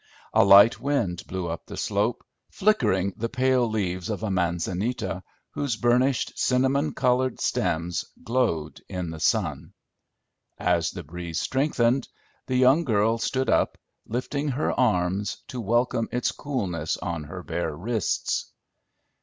A 0.33 0.43
light 0.43 0.79
wind 0.79 1.27
blew 1.27 1.47
up 1.47 1.67
the 1.67 1.77
slope, 1.77 2.25
flickering 2.49 3.13
the 3.17 3.29
pale 3.29 3.69
leaves 3.69 4.09
of 4.09 4.23
a 4.23 4.31
manzanita, 4.31 5.21
whose 5.51 5.75
burnished, 5.75 6.31
cinnamon 6.39 6.95
colored 6.95 7.39
stems 7.39 8.03
glowed 8.23 8.81
in 8.89 9.11
the 9.11 9.19
sun. 9.19 9.73
As 10.57 10.89
the 10.89 11.03
breeze 11.03 11.39
strengthened, 11.39 12.07
the 12.47 12.55
young 12.57 12.83
girl 12.83 13.19
stood 13.19 13.47
up, 13.51 13.77
lifting 14.07 14.47
her 14.47 14.71
arms, 14.71 15.37
to 15.49 15.61
welcome 15.61 16.09
its 16.11 16.31
coolness 16.31 16.97
on 16.97 17.25
her 17.25 17.43
bare 17.43 17.75
wrists. 17.77 18.51